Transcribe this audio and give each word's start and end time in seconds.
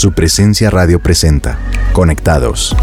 Su 0.00 0.12
presencia 0.12 0.70
radio 0.70 0.98
presenta. 0.98 1.58
Conectados. 1.92 2.74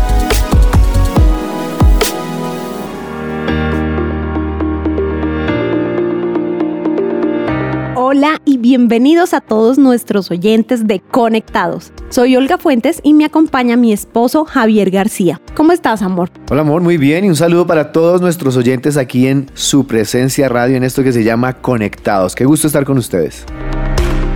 Hola 7.95 8.39
y 8.45 8.59
bienvenidos 8.59 9.33
a 9.33 9.41
todos 9.41 9.79
nuestros 9.79 10.29
oyentes 10.29 10.85
de 10.85 10.99
Conectados. 10.99 11.91
Soy 12.09 12.35
Olga 12.35 12.59
Fuentes 12.59 12.99
y 13.01 13.15
me 13.15 13.25
acompaña 13.25 13.77
mi 13.77 13.91
esposo 13.91 14.45
Javier 14.45 14.91
García. 14.91 15.41
¿Cómo 15.55 15.71
estás, 15.71 16.03
amor? 16.03 16.29
Hola, 16.51 16.61
amor, 16.61 16.83
muy 16.83 16.97
bien 16.97 17.25
y 17.25 17.29
un 17.29 17.35
saludo 17.35 17.65
para 17.65 17.91
todos 17.91 18.21
nuestros 18.21 18.55
oyentes 18.57 18.95
aquí 18.95 19.25
en 19.25 19.49
su 19.55 19.87
presencia 19.87 20.49
radio 20.49 20.77
en 20.77 20.83
esto 20.83 21.01
que 21.01 21.11
se 21.11 21.23
llama 21.23 21.53
Conectados. 21.53 22.35
Qué 22.35 22.45
gusto 22.45 22.67
estar 22.67 22.85
con 22.85 22.99
ustedes. 22.99 23.43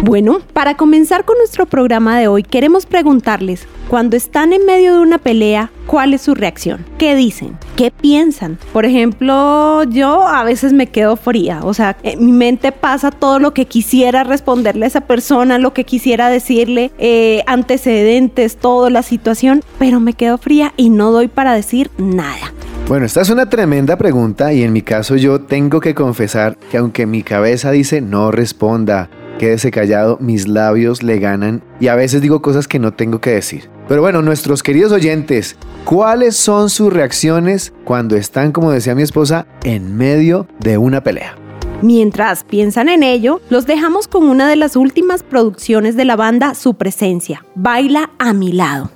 Bueno, 0.03 0.39
para 0.53 0.77
comenzar 0.77 1.25
con 1.25 1.37
nuestro 1.37 1.67
programa 1.67 2.17
de 2.17 2.27
hoy, 2.27 2.41
queremos 2.41 2.87
preguntarles, 2.87 3.67
cuando 3.87 4.17
están 4.17 4.51
en 4.51 4.65
medio 4.65 4.95
de 4.95 4.99
una 4.99 5.19
pelea, 5.19 5.69
¿cuál 5.85 6.15
es 6.15 6.23
su 6.23 6.33
reacción? 6.33 6.83
¿Qué 6.97 7.15
dicen? 7.15 7.55
¿Qué 7.75 7.91
piensan? 7.91 8.57
Por 8.73 8.85
ejemplo, 8.85 9.83
yo 9.83 10.27
a 10.27 10.43
veces 10.43 10.73
me 10.73 10.87
quedo 10.87 11.17
fría, 11.17 11.59
o 11.61 11.75
sea, 11.75 11.97
en 12.01 12.25
mi 12.25 12.31
mente 12.31 12.71
pasa 12.71 13.11
todo 13.11 13.37
lo 13.37 13.53
que 13.53 13.65
quisiera 13.65 14.23
responderle 14.23 14.85
a 14.85 14.87
esa 14.87 15.01
persona, 15.01 15.59
lo 15.59 15.71
que 15.75 15.83
quisiera 15.83 16.29
decirle, 16.29 16.91
eh, 16.97 17.43
antecedentes, 17.45 18.57
toda 18.57 18.89
la 18.89 19.03
situación, 19.03 19.61
pero 19.77 19.99
me 19.99 20.13
quedo 20.13 20.39
fría 20.39 20.73
y 20.77 20.89
no 20.89 21.11
doy 21.11 21.27
para 21.27 21.53
decir 21.53 21.91
nada. 21.99 22.53
Bueno, 22.87 23.05
esta 23.05 23.21
es 23.21 23.29
una 23.29 23.49
tremenda 23.49 23.97
pregunta 23.97 24.51
y 24.51 24.63
en 24.63 24.73
mi 24.73 24.81
caso 24.81 25.15
yo 25.15 25.41
tengo 25.41 25.79
que 25.79 25.93
confesar 25.93 26.57
que 26.71 26.77
aunque 26.77 27.05
mi 27.05 27.21
cabeza 27.21 27.69
dice 27.69 28.01
no 28.01 28.31
responda, 28.31 29.09
quédese 29.41 29.71
callado, 29.71 30.19
mis 30.21 30.47
labios 30.47 31.01
le 31.01 31.17
ganan 31.17 31.63
y 31.79 31.87
a 31.87 31.95
veces 31.95 32.21
digo 32.21 32.43
cosas 32.43 32.67
que 32.67 32.77
no 32.77 32.93
tengo 32.93 33.19
que 33.21 33.31
decir. 33.31 33.71
Pero 33.87 34.01
bueno, 34.01 34.21
nuestros 34.21 34.61
queridos 34.61 34.91
oyentes, 34.91 35.55
¿cuáles 35.83 36.35
son 36.35 36.69
sus 36.69 36.93
reacciones 36.93 37.73
cuando 37.83 38.15
están, 38.15 38.51
como 38.51 38.69
decía 38.69 38.93
mi 38.93 39.01
esposa, 39.01 39.47
en 39.63 39.97
medio 39.97 40.45
de 40.59 40.77
una 40.77 41.01
pelea? 41.01 41.35
Mientras 41.81 42.43
piensan 42.43 42.87
en 42.87 43.01
ello, 43.01 43.41
los 43.49 43.65
dejamos 43.65 44.07
con 44.07 44.29
una 44.29 44.47
de 44.47 44.57
las 44.57 44.75
últimas 44.75 45.23
producciones 45.23 45.95
de 45.95 46.05
la 46.05 46.15
banda 46.15 46.53
Su 46.53 46.75
Presencia, 46.75 47.43
Baila 47.55 48.11
a 48.19 48.33
mi 48.33 48.51
lado. 48.51 48.91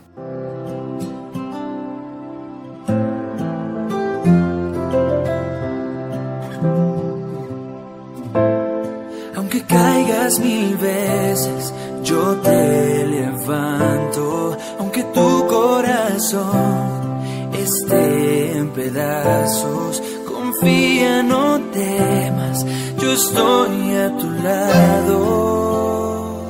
Mil 10.40 10.78
veces, 10.78 11.74
yo 12.04 12.38
te 12.38 13.06
levanto, 13.06 14.58
aunque 14.80 15.04
tu 15.04 15.46
corazón 15.48 17.22
esté 17.54 18.58
en 18.58 18.70
pedazos. 18.70 20.02
Confía, 20.26 21.22
no 21.24 21.60
temas, 21.72 22.66
yo 22.98 23.14
estoy 23.14 23.94
a 23.96 24.18
tu 24.18 24.32
lado. 24.32 26.42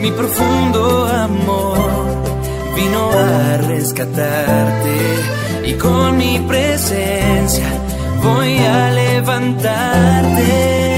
Mi 0.00 0.10
profundo 0.10 1.06
amor 1.06 1.76
vino 2.74 3.10
a 3.10 3.58
rescatarte 3.58 4.96
y 5.66 5.74
con 5.74 6.16
mi 6.16 6.40
presencia 6.40 7.68
voy 8.22 8.56
a 8.58 8.90
levantarte. 8.90 10.93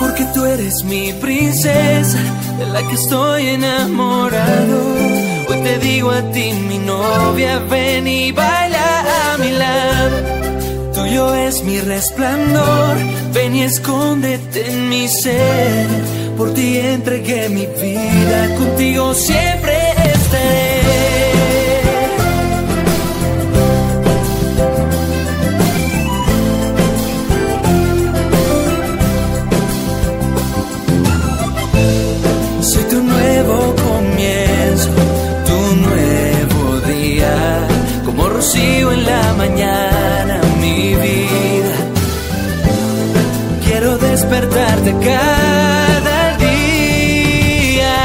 Porque 0.00 0.24
tú 0.34 0.44
eres 0.44 0.84
mi 0.84 1.12
princesa, 1.12 2.18
de 2.58 2.66
la 2.66 2.86
que 2.88 2.94
estoy 2.94 3.48
enamorado. 3.48 4.78
Hoy 5.48 5.58
te 5.62 5.78
digo 5.78 6.10
a 6.10 6.22
ti, 6.32 6.52
mi 6.68 6.78
novia, 6.78 7.58
ven 7.70 8.06
y 8.08 8.32
baila 8.32 9.32
a 9.32 9.38
mi 9.38 9.50
lado. 9.50 10.16
Tuyo 10.94 11.34
es 11.34 11.62
mi 11.62 11.78
resplandor, 11.80 12.96
ven 13.32 13.54
y 13.54 13.62
escóndete 13.62 14.70
en 14.70 14.88
mi 14.88 15.08
ser. 15.08 15.86
Por 16.36 16.52
ti 16.54 16.78
entregué 16.78 17.48
mi 17.48 17.66
vida, 17.66 18.54
contigo 18.58 19.14
siempre 19.14 19.74
estaré. 20.14 20.75
Despertarte 44.16 44.92
cada 44.92 46.36
día. 46.38 47.96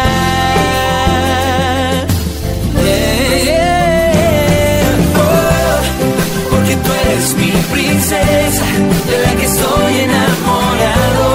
Porque 6.49 6.75
tú 6.75 6.91
eres 7.05 7.35
mi 7.37 7.51
princesa, 7.73 8.65
de 9.09 9.17
la 9.23 9.31
que 9.37 9.45
estoy 9.45 9.93
enamorado. 10.07 11.25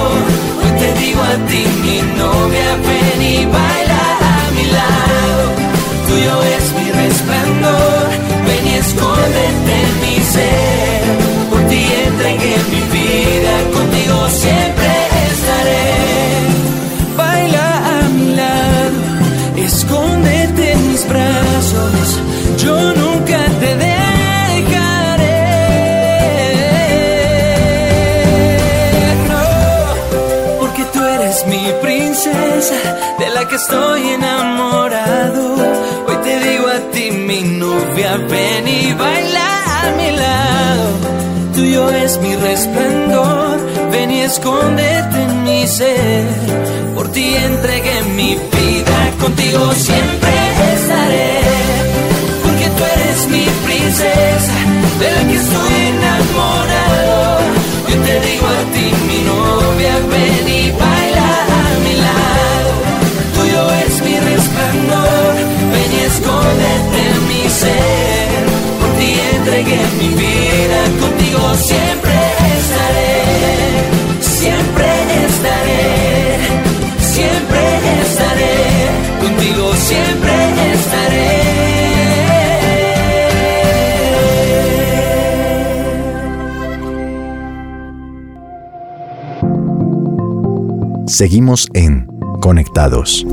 Hoy 0.58 0.70
te 0.78 0.88
digo 1.00 1.22
a 1.22 1.36
ti, 1.48 1.62
mi 1.84 1.98
novia, 2.18 2.25
novia, 37.76 38.16
ven 38.31 38.69
y 38.69 38.92
baila 38.92 39.48
a 39.81 39.91
mi 39.98 40.10
lado. 40.16 40.88
Tuyo 41.54 41.91
es 41.91 42.19
mi 42.19 42.34
resplandor, 42.37 43.59
ven 43.92 44.10
y 44.10 44.20
escóndete 44.20 45.22
en 45.22 45.44
mi 45.44 45.66
ser. 45.66 46.25
Por 46.94 47.10
ti 47.12 47.34
entregué 47.34 48.03
mi 48.14 48.34
vida, 48.34 48.98
contigo 49.20 49.72
siempre 49.75 50.32
estaré 50.75 51.37
mi 53.31 53.44
princesa, 53.64 54.54
de 55.00 55.10
la 55.12 55.22
que 55.28 55.37
estoy 55.37 55.75
enamorado. 55.93 57.41
Yo 57.88 57.97
te 58.03 58.14
digo 58.26 58.47
a 58.47 58.62
ti, 58.72 58.87
mi 59.08 59.19
novia, 59.31 59.94
ven 60.10 60.48
y 60.48 60.56
entregué 69.56 69.81
mi 69.99 70.09
vida, 70.09 70.84
contigo 71.00 71.55
siempre 71.55 72.12
estaré, 72.59 73.15
siempre 74.21 74.87
estaré, 75.26 75.82
siempre 77.00 77.61
estaré, 78.03 78.56
contigo 79.20 79.73
siempre 79.75 80.35
estaré. 80.73 81.56
Seguimos 91.06 91.67
en 91.73 92.06
Conectados. 92.41 93.25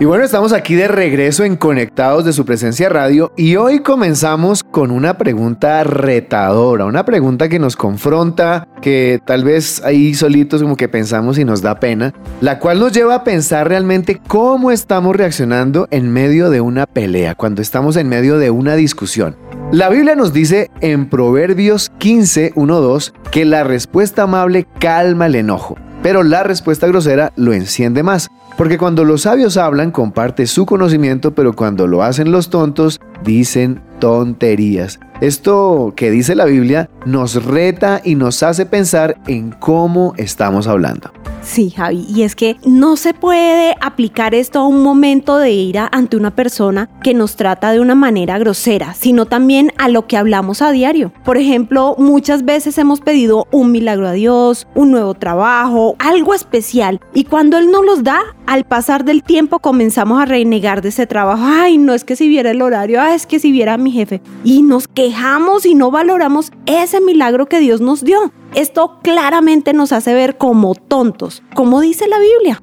Y 0.00 0.04
bueno, 0.04 0.22
estamos 0.22 0.52
aquí 0.52 0.76
de 0.76 0.86
regreso 0.86 1.42
en 1.42 1.56
Conectados 1.56 2.24
de 2.24 2.32
su 2.32 2.44
presencia 2.44 2.88
radio 2.88 3.32
y 3.36 3.56
hoy 3.56 3.80
comenzamos 3.80 4.62
con 4.62 4.92
una 4.92 5.18
pregunta 5.18 5.82
retadora, 5.82 6.84
una 6.84 7.04
pregunta 7.04 7.48
que 7.48 7.58
nos 7.58 7.74
confronta, 7.74 8.68
que 8.80 9.18
tal 9.26 9.42
vez 9.42 9.82
ahí 9.82 10.14
solitos 10.14 10.62
como 10.62 10.76
que 10.76 10.88
pensamos 10.88 11.36
y 11.36 11.44
nos 11.44 11.62
da 11.62 11.80
pena, 11.80 12.14
la 12.40 12.60
cual 12.60 12.78
nos 12.78 12.92
lleva 12.92 13.16
a 13.16 13.24
pensar 13.24 13.66
realmente 13.66 14.20
cómo 14.28 14.70
estamos 14.70 15.16
reaccionando 15.16 15.88
en 15.90 16.12
medio 16.12 16.48
de 16.48 16.60
una 16.60 16.86
pelea, 16.86 17.34
cuando 17.34 17.60
estamos 17.60 17.96
en 17.96 18.08
medio 18.08 18.38
de 18.38 18.52
una 18.52 18.76
discusión. 18.76 19.34
La 19.72 19.88
Biblia 19.88 20.14
nos 20.14 20.32
dice 20.32 20.70
en 20.80 21.10
Proverbios 21.10 21.90
15, 21.98 22.52
1, 22.54 22.80
2 22.80 23.14
que 23.32 23.44
la 23.44 23.64
respuesta 23.64 24.22
amable 24.22 24.64
calma 24.78 25.26
el 25.26 25.34
enojo, 25.34 25.76
pero 26.08 26.22
la 26.22 26.42
respuesta 26.42 26.86
grosera 26.86 27.34
lo 27.36 27.52
enciende 27.52 28.02
más. 28.02 28.30
Porque 28.56 28.78
cuando 28.78 29.04
los 29.04 29.20
sabios 29.20 29.58
hablan, 29.58 29.90
comparte 29.90 30.46
su 30.46 30.64
conocimiento, 30.64 31.34
pero 31.34 31.52
cuando 31.52 31.86
lo 31.86 32.02
hacen 32.02 32.32
los 32.32 32.48
tontos, 32.48 32.98
dicen 33.22 33.82
tonterías. 33.98 34.98
Esto 35.20 35.94
que 35.96 36.12
dice 36.12 36.36
la 36.36 36.44
Biblia 36.44 36.88
nos 37.04 37.44
reta 37.44 38.00
y 38.04 38.14
nos 38.14 38.44
hace 38.44 38.66
pensar 38.66 39.20
en 39.26 39.50
cómo 39.50 40.14
estamos 40.16 40.68
hablando. 40.68 41.10
Sí, 41.42 41.70
Javi, 41.70 42.04
y 42.08 42.22
es 42.22 42.36
que 42.36 42.56
no 42.66 42.96
se 42.96 43.14
puede 43.14 43.74
aplicar 43.80 44.34
esto 44.34 44.58
a 44.58 44.66
un 44.66 44.82
momento 44.82 45.38
de 45.38 45.50
ira 45.50 45.88
ante 45.92 46.16
una 46.16 46.34
persona 46.34 46.90
que 47.02 47.14
nos 47.14 47.36
trata 47.36 47.72
de 47.72 47.80
una 47.80 47.94
manera 47.94 48.38
grosera, 48.38 48.92
sino 48.94 49.24
también 49.24 49.72
a 49.78 49.88
lo 49.88 50.06
que 50.06 50.16
hablamos 50.16 50.60
a 50.60 50.72
diario. 50.72 51.12
Por 51.24 51.38
ejemplo, 51.38 51.94
muchas 51.98 52.44
veces 52.44 52.76
hemos 52.76 53.00
pedido 53.00 53.46
un 53.50 53.72
milagro 53.72 54.08
a 54.08 54.12
Dios, 54.12 54.68
un 54.74 54.90
nuevo 54.90 55.14
trabajo, 55.14 55.96
algo 55.98 56.34
especial, 56.34 57.00
y 57.14 57.24
cuando 57.24 57.56
Él 57.56 57.70
nos 57.70 57.84
los 57.84 58.04
da, 58.04 58.20
al 58.46 58.64
pasar 58.64 59.04
del 59.04 59.22
tiempo 59.22 59.58
comenzamos 59.58 60.20
a 60.20 60.26
renegar 60.26 60.82
de 60.82 60.90
ese 60.90 61.06
trabajo. 61.06 61.42
Ay, 61.44 61.78
no 61.78 61.94
es 61.94 62.04
que 62.04 62.16
si 62.16 62.28
viera 62.28 62.50
el 62.50 62.62
horario, 62.62 63.02
es 63.02 63.26
que 63.26 63.38
si 63.38 63.52
viera 63.52 63.74
a 63.74 63.78
mi 63.78 63.90
jefe. 63.90 64.20
Y 64.44 64.62
nos 64.62 64.88
quejamos 65.08 65.64
y 65.64 65.74
no 65.74 65.90
valoramos 65.90 66.52
ese 66.66 67.00
milagro 67.00 67.46
que 67.46 67.60
Dios 67.60 67.80
nos 67.80 68.04
dio. 68.04 68.30
Esto 68.54 68.98
claramente 69.02 69.72
nos 69.72 69.90
hace 69.92 70.12
ver 70.12 70.36
como 70.36 70.74
tontos, 70.74 71.42
como 71.54 71.80
dice 71.80 72.06
la 72.08 72.18
Biblia. 72.18 72.62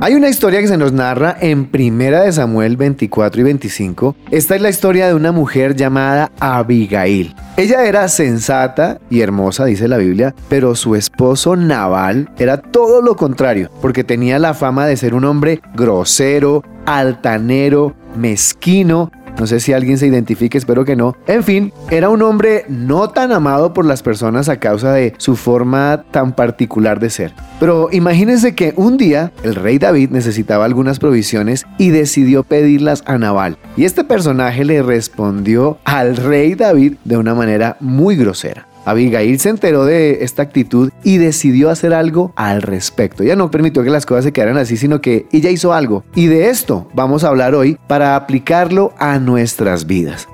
Hay 0.00 0.14
una 0.14 0.30
historia 0.30 0.62
que 0.62 0.68
se 0.68 0.78
nos 0.78 0.94
narra 0.94 1.36
en 1.38 1.66
Primera 1.66 2.22
de 2.22 2.32
Samuel 2.32 2.78
24 2.78 3.38
y 3.38 3.44
25. 3.44 4.16
Esta 4.30 4.56
es 4.56 4.62
la 4.62 4.70
historia 4.70 5.08
de 5.08 5.14
una 5.14 5.30
mujer 5.30 5.76
llamada 5.76 6.32
Abigail. 6.40 7.34
Ella 7.58 7.84
era 7.84 8.08
sensata 8.08 8.98
y 9.10 9.20
hermosa, 9.20 9.66
dice 9.66 9.88
la 9.88 9.98
Biblia, 9.98 10.34
pero 10.48 10.74
su 10.74 10.94
esposo 10.94 11.54
Nabal 11.54 12.30
era 12.38 12.62
todo 12.62 13.02
lo 13.02 13.14
contrario, 13.14 13.70
porque 13.82 14.04
tenía 14.04 14.38
la 14.38 14.54
fama 14.54 14.86
de 14.86 14.96
ser 14.96 15.12
un 15.12 15.26
hombre 15.26 15.60
grosero, 15.74 16.64
altanero, 16.86 17.94
mezquino 18.16 19.12
no 19.40 19.46
sé 19.46 19.58
si 19.58 19.72
alguien 19.72 19.96
se 19.96 20.06
identifique, 20.06 20.58
espero 20.58 20.84
que 20.84 20.96
no. 20.96 21.16
En 21.26 21.42
fin, 21.42 21.72
era 21.90 22.10
un 22.10 22.20
hombre 22.20 22.66
no 22.68 23.08
tan 23.08 23.32
amado 23.32 23.72
por 23.72 23.86
las 23.86 24.02
personas 24.02 24.50
a 24.50 24.60
causa 24.60 24.92
de 24.92 25.14
su 25.16 25.34
forma 25.34 26.04
tan 26.10 26.34
particular 26.34 27.00
de 27.00 27.08
ser. 27.08 27.32
Pero 27.58 27.88
imagínense 27.90 28.54
que 28.54 28.74
un 28.76 28.98
día 28.98 29.32
el 29.42 29.54
rey 29.54 29.78
David 29.78 30.10
necesitaba 30.10 30.66
algunas 30.66 30.98
provisiones 30.98 31.64
y 31.78 31.88
decidió 31.88 32.42
pedirlas 32.42 33.02
a 33.06 33.16
Nabal. 33.16 33.56
Y 33.78 33.86
este 33.86 34.04
personaje 34.04 34.62
le 34.62 34.82
respondió 34.82 35.78
al 35.84 36.18
rey 36.18 36.54
David 36.54 36.96
de 37.06 37.16
una 37.16 37.34
manera 37.34 37.78
muy 37.80 38.16
grosera. 38.16 38.69
Abigail 38.84 39.38
se 39.40 39.50
enteró 39.50 39.84
de 39.84 40.24
esta 40.24 40.42
actitud 40.42 40.90
y 41.02 41.18
decidió 41.18 41.70
hacer 41.70 41.92
algo 41.94 42.32
al 42.36 42.62
respecto. 42.62 43.22
Ella 43.22 43.36
no 43.36 43.50
permitió 43.50 43.82
que 43.82 43.90
las 43.90 44.06
cosas 44.06 44.24
se 44.24 44.32
quedaran 44.32 44.56
así, 44.56 44.76
sino 44.76 45.00
que 45.00 45.26
ella 45.32 45.50
hizo 45.50 45.72
algo. 45.72 46.04
Y 46.14 46.26
de 46.26 46.48
esto 46.50 46.88
vamos 46.94 47.24
a 47.24 47.28
hablar 47.28 47.54
hoy 47.54 47.78
para 47.86 48.16
aplicarlo 48.16 48.92
a 48.98 49.18
nuestras 49.18 49.86
vidas. 49.86 50.28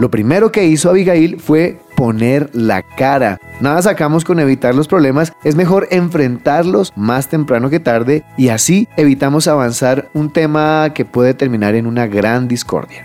Lo 0.00 0.10
primero 0.10 0.50
que 0.50 0.66
hizo 0.66 0.90
Abigail 0.90 1.38
fue 1.38 1.78
poner 1.96 2.50
la 2.52 2.82
cara. 2.82 3.38
Nada 3.60 3.80
sacamos 3.82 4.24
con 4.24 4.40
evitar 4.40 4.74
los 4.74 4.88
problemas, 4.88 5.32
es 5.44 5.54
mejor 5.54 5.86
enfrentarlos 5.92 6.92
más 6.96 7.28
temprano 7.28 7.70
que 7.70 7.78
tarde 7.78 8.24
y 8.36 8.48
así 8.48 8.88
evitamos 8.96 9.46
avanzar 9.46 10.10
un 10.12 10.32
tema 10.32 10.90
que 10.94 11.04
puede 11.04 11.34
terminar 11.34 11.76
en 11.76 11.86
una 11.86 12.08
gran 12.08 12.48
discordia. 12.48 13.04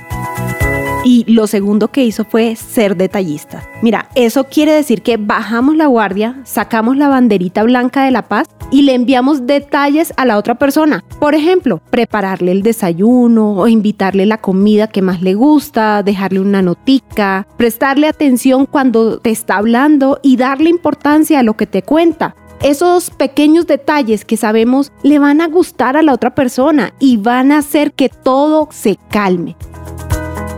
Y 1.07 1.23
lo 1.31 1.47
segundo 1.47 1.87
que 1.87 2.03
hizo 2.03 2.25
fue 2.25 2.57
ser 2.57 2.97
detallista. 2.97 3.63
Mira, 3.81 4.09
eso 4.13 4.43
quiere 4.43 4.73
decir 4.73 5.01
que 5.01 5.15
bajamos 5.15 5.77
la 5.77 5.85
guardia, 5.85 6.41
sacamos 6.43 6.97
la 6.97 7.07
banderita 7.07 7.63
blanca 7.63 8.03
de 8.03 8.11
la 8.11 8.23
paz 8.23 8.49
y 8.71 8.81
le 8.81 8.93
enviamos 8.93 9.47
detalles 9.47 10.13
a 10.17 10.25
la 10.25 10.37
otra 10.37 10.55
persona. 10.55 11.05
Por 11.21 11.33
ejemplo, 11.33 11.79
prepararle 11.91 12.51
el 12.51 12.61
desayuno 12.61 13.53
o 13.53 13.69
invitarle 13.69 14.25
la 14.25 14.39
comida 14.39 14.87
que 14.87 15.01
más 15.01 15.21
le 15.21 15.33
gusta, 15.33 16.03
dejarle 16.03 16.41
una 16.41 16.61
notica, 16.61 17.47
prestarle 17.55 18.09
atención 18.09 18.65
cuando 18.65 19.19
te 19.19 19.29
está 19.29 19.55
hablando 19.55 20.19
y 20.21 20.35
darle 20.35 20.69
importancia 20.69 21.39
a 21.39 21.43
lo 21.43 21.55
que 21.55 21.67
te 21.67 21.83
cuenta. 21.83 22.35
Esos 22.61 23.11
pequeños 23.11 23.65
detalles 23.65 24.25
que 24.25 24.35
sabemos 24.35 24.91
le 25.03 25.19
van 25.19 25.39
a 25.39 25.47
gustar 25.47 25.95
a 25.95 26.01
la 26.01 26.11
otra 26.11 26.35
persona 26.35 26.91
y 26.99 27.15
van 27.15 27.53
a 27.53 27.59
hacer 27.59 27.93
que 27.93 28.09
todo 28.09 28.67
se 28.71 28.97
calme. 29.09 29.55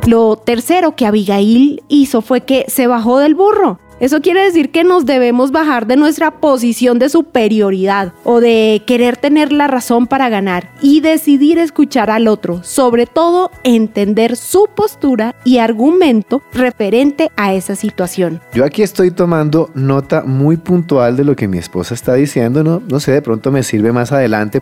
Lo 0.10 0.38
tercero 0.38 0.96
que 0.96 1.06
Abigail 1.06 1.84
hizo 1.88 2.24
fue 2.24 2.42
que 2.42 2.66
se 2.68 2.88
bajó 2.88 3.20
del 3.20 3.36
burro. 3.36 3.78
Eso 4.00 4.22
quiere 4.22 4.44
decir 4.44 4.72
que 4.72 4.84
nos 4.84 5.06
debemos 5.06 5.52
bajar 5.52 5.86
de 5.86 5.98
nuestra 5.98 6.32
posición 6.32 6.98
de 6.98 7.10
superioridad 7.10 8.14
o 8.24 8.40
de 8.40 8.82
querer 8.88 9.18
tener 9.18 9.54
la 9.54 9.68
razón 9.68 10.08
para 10.08 10.30
ganar 10.30 10.72
y 10.82 11.02
decidir 11.02 11.60
escuchar 11.60 12.10
al 12.10 12.28
otro, 12.28 12.64
sobre 12.64 13.06
todo 13.06 13.52
entender 13.64 14.36
su 14.36 14.68
postura 14.76 15.36
y 15.44 15.60
argumento 15.60 16.42
referente 16.54 17.30
a 17.38 17.54
esa 17.54 17.76
situación. 17.76 18.42
Yo 18.56 18.66
aquí 18.66 18.82
estoy 18.82 19.12
tomando 19.12 19.70
nota 19.76 20.24
muy 20.24 20.58
puntual 20.58 21.18
de 21.18 21.24
lo 21.24 21.36
que 21.36 21.48
mi 21.48 21.60
esposa 21.60 21.94
está 21.94 22.16
diciendo, 22.16 22.64
no, 22.64 22.82
no 22.90 23.00
sé, 23.00 23.12
de 23.12 23.22
pronto 23.22 23.52
me 23.52 23.62
sirve 23.62 23.92
más 23.92 24.12
adelante. 24.12 24.62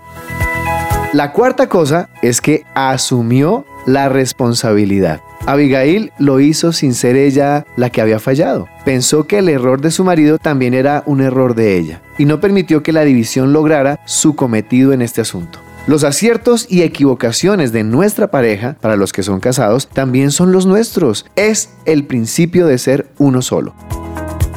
La 1.14 1.32
cuarta 1.32 1.70
cosa 1.70 2.10
es 2.22 2.42
que 2.42 2.66
asumió 2.76 3.66
la 3.88 4.10
responsabilidad. 4.10 5.22
Abigail 5.48 6.12
lo 6.20 6.40
hizo 6.40 6.74
sin 6.74 6.94
ser 6.94 7.16
ella 7.16 7.66
la 7.76 7.90
que 7.90 8.02
había 8.02 8.20
fallado. 8.20 8.68
Pensó 8.86 9.26
que 9.26 9.40
el 9.40 9.50
error 9.50 9.82
de 9.82 9.90
su 9.90 10.04
marido 10.04 10.38
también 10.38 10.76
era 10.76 11.02
un 11.08 11.22
error 11.22 11.56
de 11.56 11.78
ella 11.78 12.02
y 12.20 12.26
no 12.26 12.40
permitió 12.40 12.84
que 12.84 12.94
la 12.94 13.06
división 13.06 13.54
lograra 13.54 14.00
su 14.06 14.36
cometido 14.36 14.94
en 14.94 15.02
este 15.02 15.22
asunto. 15.22 15.60
Los 15.88 16.04
aciertos 16.04 16.68
y 16.70 16.82
equivocaciones 16.82 17.72
de 17.72 17.86
nuestra 17.86 18.30
pareja, 18.30 18.76
para 18.82 18.98
los 18.98 19.14
que 19.14 19.24
son 19.24 19.40
casados, 19.40 19.88
también 19.88 20.32
son 20.32 20.52
los 20.52 20.66
nuestros. 20.66 21.26
Es 21.38 21.70
el 21.86 22.04
principio 22.04 22.68
de 22.68 22.78
ser 22.78 23.08
uno 23.18 23.42
solo. 23.42 23.74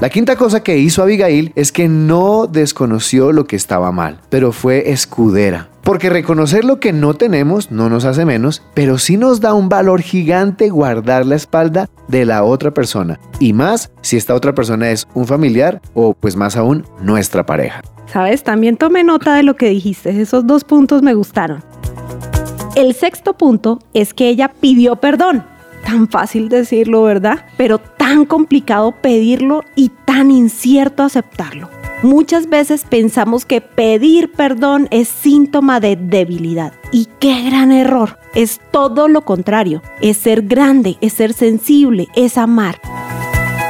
La 0.00 0.08
quinta 0.08 0.34
cosa 0.34 0.64
que 0.64 0.78
hizo 0.78 1.02
Abigail 1.02 1.52
es 1.54 1.70
que 1.70 1.86
no 1.86 2.48
desconoció 2.48 3.30
lo 3.30 3.44
que 3.46 3.54
estaba 3.54 3.92
mal, 3.92 4.18
pero 4.28 4.50
fue 4.50 4.90
escudera. 4.90 5.69
Porque 5.82 6.10
reconocer 6.10 6.64
lo 6.64 6.78
que 6.78 6.92
no 6.92 7.14
tenemos 7.14 7.70
no 7.70 7.88
nos 7.88 8.04
hace 8.04 8.24
menos, 8.24 8.62
pero 8.74 8.98
sí 8.98 9.16
nos 9.16 9.40
da 9.40 9.54
un 9.54 9.68
valor 9.68 10.02
gigante 10.02 10.68
guardar 10.68 11.26
la 11.26 11.36
espalda 11.36 11.88
de 12.08 12.24
la 12.24 12.44
otra 12.44 12.72
persona. 12.72 13.18
Y 13.38 13.52
más 13.52 13.90
si 14.02 14.16
esta 14.16 14.34
otra 14.34 14.54
persona 14.54 14.90
es 14.90 15.08
un 15.14 15.26
familiar 15.26 15.80
o 15.94 16.14
pues 16.14 16.36
más 16.36 16.56
aún 16.56 16.84
nuestra 17.00 17.46
pareja. 17.46 17.82
Sabes, 18.12 18.42
también 18.42 18.76
tomé 18.76 19.04
nota 19.04 19.34
de 19.34 19.42
lo 19.42 19.56
que 19.56 19.68
dijiste, 19.68 20.20
esos 20.20 20.46
dos 20.46 20.64
puntos 20.64 21.02
me 21.02 21.14
gustaron. 21.14 21.62
El 22.76 22.94
sexto 22.94 23.34
punto 23.34 23.78
es 23.94 24.14
que 24.14 24.28
ella 24.28 24.48
pidió 24.48 24.96
perdón. 24.96 25.44
Tan 25.84 26.08
fácil 26.08 26.48
decirlo, 26.48 27.02
¿verdad? 27.02 27.46
Pero 27.56 27.78
tan 27.78 28.26
complicado 28.26 28.92
pedirlo 28.92 29.64
y 29.74 29.90
tan 30.04 30.30
incierto 30.30 31.02
aceptarlo. 31.02 31.68
Muchas 32.02 32.48
veces 32.48 32.86
pensamos 32.88 33.44
que 33.44 33.60
pedir 33.60 34.32
perdón 34.32 34.88
es 34.90 35.06
síntoma 35.06 35.80
de 35.80 35.96
debilidad. 35.96 36.72
Y 36.92 37.08
qué 37.18 37.42
gran 37.42 37.72
error. 37.72 38.18
Es 38.34 38.58
todo 38.70 39.06
lo 39.06 39.20
contrario. 39.26 39.82
Es 40.00 40.16
ser 40.16 40.42
grande, 40.42 40.96
es 41.02 41.12
ser 41.12 41.34
sensible, 41.34 42.08
es 42.16 42.38
amar. 42.38 42.80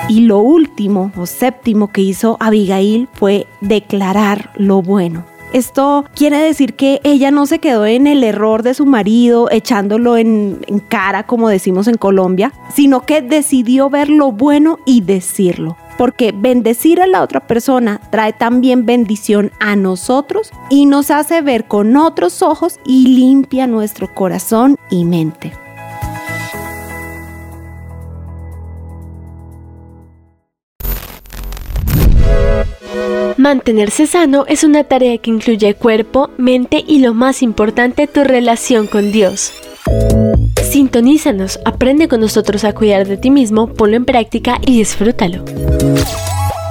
Y 0.08 0.20
lo 0.20 0.38
último 0.38 1.10
o 1.16 1.26
séptimo 1.26 1.88
que 1.88 2.02
hizo 2.02 2.36
Abigail 2.38 3.08
fue 3.14 3.48
declarar 3.60 4.50
lo 4.54 4.80
bueno. 4.80 5.24
Esto 5.52 6.04
quiere 6.14 6.38
decir 6.38 6.74
que 6.74 7.00
ella 7.02 7.32
no 7.32 7.46
se 7.46 7.58
quedó 7.58 7.84
en 7.84 8.06
el 8.06 8.22
error 8.22 8.62
de 8.62 8.74
su 8.74 8.86
marido 8.86 9.50
echándolo 9.50 10.16
en, 10.16 10.60
cara, 10.88 11.26
como 11.26 11.48
decimos 11.48 11.88
en 11.88 11.96
Colombia, 11.96 12.52
sino 12.72 13.00
que 13.00 13.22
decidió 13.22 13.90
ver 13.90 14.08
lo 14.08 14.30
bueno 14.30 14.78
y 14.86 15.00
decirlo. 15.00 15.76
Porque 16.00 16.32
bendecir 16.34 17.02
a 17.02 17.06
la 17.06 17.22
otra 17.22 17.46
persona 17.46 18.00
trae 18.10 18.32
también 18.32 18.86
bendición 18.86 19.52
a 19.60 19.76
nosotros 19.76 20.50
y 20.70 20.86
nos 20.86 21.10
hace 21.10 21.42
ver 21.42 21.66
con 21.66 21.94
otros 21.94 22.40
ojos 22.40 22.80
y 22.86 23.08
limpia 23.08 23.66
nuestro 23.66 24.08
corazón 24.14 24.78
y 24.88 25.04
mente. 25.04 25.52
Mantenerse 33.36 34.06
sano 34.06 34.46
es 34.48 34.64
una 34.64 34.84
tarea 34.84 35.18
que 35.18 35.28
incluye 35.28 35.74
cuerpo, 35.74 36.30
mente 36.38 36.82
y 36.86 37.00
lo 37.00 37.12
más 37.12 37.42
importante, 37.42 38.06
tu 38.06 38.24
relación 38.24 38.86
con 38.86 39.12
Dios. 39.12 39.52
Sintonízanos, 40.70 41.58
aprende 41.64 42.06
con 42.06 42.20
nosotros 42.20 42.62
a 42.62 42.72
cuidar 42.72 43.04
de 43.04 43.16
ti 43.16 43.28
mismo, 43.28 43.74
ponlo 43.74 43.96
en 43.96 44.04
práctica 44.04 44.60
y 44.64 44.78
disfrútalo. 44.78 45.44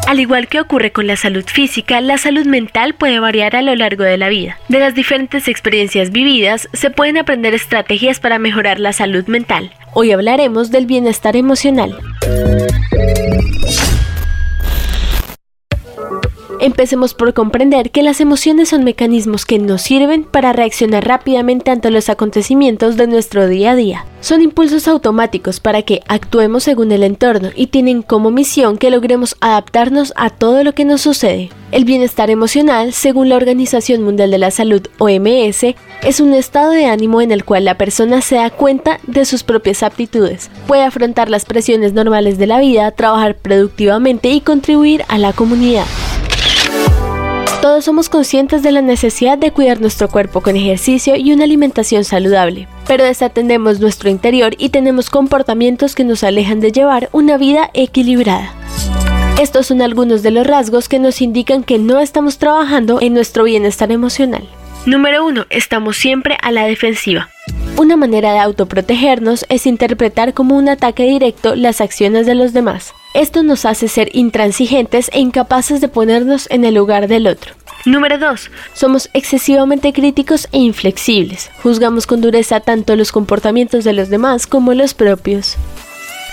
Al 0.08 0.22
igual 0.22 0.48
que 0.48 0.62
ocurre 0.62 0.94
con 0.94 1.06
la 1.06 1.18
salud 1.18 1.44
física, 1.46 2.00
la 2.00 2.18
salud 2.18 2.46
mental 2.46 2.96
puede 2.96 3.20
variar 3.20 3.58
a 3.58 3.62
lo 3.62 3.75
largo 3.75 4.06
de 4.06 4.18
la 4.18 4.29
vida. 4.29 4.58
De 4.70 4.79
las 4.79 4.96
diferentes 4.96 5.50
experiencias 5.50 6.12
vividas, 6.12 6.70
se 6.72 6.89
pueden 6.91 7.18
aprender 7.18 7.53
estrategias 7.53 8.22
para 8.22 8.39
mejorar 8.39 8.79
la 8.79 8.94
salud 8.94 9.27
mental. 9.27 9.74
Hoy 9.94 10.13
hablaremos 10.13 10.72
del 10.72 10.86
bienestar 10.86 11.36
emocional. 11.36 12.00
Empecemos 16.62 17.13
por 17.13 17.34
comprender 17.34 17.89
que 17.89 18.04
las 18.04 18.20
emociones 18.20 18.68
son 18.68 18.84
mecanismos 18.84 19.46
que 19.46 19.60
nos 19.60 19.82
sirven 19.82 20.25
para 20.25 20.51
reaccionar 20.51 21.08
rápidamente 21.08 21.72
ante 21.72 21.89
los 21.89 22.10
acontecimientos 22.10 22.98
de 22.98 23.08
nuestro 23.08 23.48
día 23.48 23.72
a 23.72 23.75
día. 23.78 24.06
Son 24.20 24.42
impulsos 24.42 24.89
automáticos 24.89 25.62
para 25.62 25.84
que 25.84 26.01
actuemos 26.10 26.63
según 26.63 26.92
el 26.92 27.04
entorno 27.04 27.51
y 27.56 27.68
tienen 27.68 28.01
como 28.01 28.30
misión 28.30 28.78
que 28.78 28.89
logremos 28.89 29.38
adaptarnos 29.39 30.12
a 30.18 30.32
todo 30.32 30.66
lo 30.66 30.74
que 30.74 30.84
nos 30.84 31.00
sucede. 31.00 31.50
El 31.72 31.86
bienestar 31.86 32.30
emocional, 32.30 32.92
según 32.92 33.30
la 33.30 33.38
Organización 33.38 34.01
Mundial 34.04 34.30
de 34.30 34.39
la 34.39 34.51
Salud 34.51 34.86
OMS, 34.98 35.75
es 36.04 36.20
un 36.20 36.34
estado 36.34 36.72
de 36.72 36.88
ánimo 36.88 37.22
en 37.22 37.32
el 37.32 37.46
cual 37.46 37.63
la 37.63 37.78
persona 37.78 38.20
se 38.20 38.36
da 38.36 38.50
cuenta 38.50 39.00
de 39.08 39.24
sus 39.24 39.44
propias 39.44 39.82
aptitudes, 39.82 40.51
puede 40.68 40.84
afrontar 40.84 41.30
las 41.30 41.46
presiones 41.46 41.94
normales 41.94 42.38
de 42.38 42.48
la 42.48 42.60
vida, 42.60 42.92
trabajar 42.92 43.38
productivamente 43.38 44.30
y 44.30 44.42
contribuir 44.42 45.06
a 45.08 45.18
la 45.18 45.32
comunidad. 45.32 45.86
Todos 47.62 47.84
somos 47.84 48.08
conscientes 48.08 48.63
de 48.63 48.72
la 48.72 48.81
necesidad 48.81 49.38
de 49.38 49.51
cuidar 49.51 49.81
nuestro 49.81 50.08
cuerpo 50.08 50.39
con 50.39 50.55
ejercicio 50.55 51.17
y 51.17 51.34
una 51.34 51.43
alimentación 51.43 52.05
saludable, 52.05 52.69
pero 52.88 53.03
desatendemos 53.03 53.81
nuestro 53.81 54.10
interior 54.10 54.53
y 54.58 54.69
tenemos 54.69 55.10
comportamientos 55.10 55.93
que 55.93 56.05
nos 56.05 56.24
alejan 56.24 56.62
de 56.62 56.72
llevar 56.72 57.10
una 57.12 57.38
vida 57.38 57.69
equilibrada. 57.74 58.53
Estos 59.41 59.67
son 59.67 59.81
algunos 59.81 60.24
de 60.24 60.31
los 60.31 60.48
rasgos 60.48 60.89
que 60.89 61.00
nos 61.00 61.22
indican 61.22 61.63
que 61.63 61.79
no 61.79 62.00
estamos 62.00 62.38
trabajando 62.38 63.00
en 63.01 63.13
nuestro 63.13 63.43
bienestar 63.43 63.91
emocional. 63.91 64.48
Número 64.86 65.25
1. 65.25 65.46
Estamos 65.50 65.98
siempre 65.98 66.38
a 66.41 66.51
la 66.51 66.63
defensiva. 66.63 67.29
Una 67.77 67.96
manera 67.96 68.34
de 68.34 68.39
autoprotegernos 68.39 69.46
es 69.50 69.65
interpretar 69.65 70.34
como 70.34 70.58
un 70.58 70.69
ataque 70.69 71.03
directo 71.03 71.55
las 71.55 71.81
acciones 71.81 72.25
de 72.25 72.36
los 72.36 72.53
demás. 72.53 72.93
Esto 73.13 73.42
nos 73.42 73.66
hace 73.66 73.88
ser 73.88 74.10
intransigentes 74.13 75.10
e 75.12 75.20
incapaces 75.20 75.82
de 75.82 75.88
ponernos 75.88 76.48
en 76.51 76.63
el 76.63 76.75
lugar 76.75 77.08
del 77.08 77.25
otro. 77.25 77.56
Número 77.86 78.20
2. 78.20 78.51
Somos 78.74 79.10
excesivamente 79.13 79.94
críticos 79.94 80.48
e 80.51 80.60
inflexibles. 80.60 81.50
Juzgamos 81.63 82.06
con 82.06 82.22
dureza 82.22 82.60
tanto 82.60 82.96
los 82.96 83.12
comportamientos 83.12 83.84
de 83.84 83.94
los 83.94 84.10
demás 84.10 84.46
como 84.46 84.74
los 84.74 84.94
propios. 84.94 85.58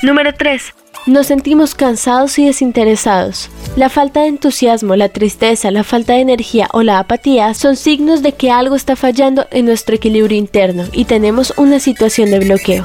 Número 0.02 0.35
3. 0.35 0.75
Nos 1.06 1.28
sentimos 1.28 1.75
cansados 1.75 2.38
y 2.38 2.45
desinteresados. 2.45 3.49
La 3.76 3.88
falta 3.88 4.23
de 4.23 4.26
entusiasmo, 4.26 4.97
la 4.97 5.09
tristeza, 5.09 5.71
la 5.71 5.85
falta 5.85 6.14
de 6.14 6.21
energía 6.21 6.68
o 6.73 6.83
la 6.83 6.99
apatía 6.99 7.54
son 7.54 7.76
signos 7.76 8.23
de 8.23 8.33
que 8.33 8.50
algo 8.50 8.75
está 8.75 8.97
fallando 8.97 9.47
en 9.50 9.66
nuestro 9.66 9.95
equilibrio 9.95 10.37
interno 10.37 10.85
y 10.92 11.04
tenemos 11.06 11.54
una 11.56 11.80
situación 11.80 12.30
de 12.33 12.40
bloqueo. 12.40 12.85